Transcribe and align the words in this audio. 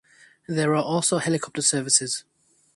There 0.47 0.73
are 0.73 0.81
also 0.81 1.19
helicopter 1.19 1.61
services. 1.61 2.23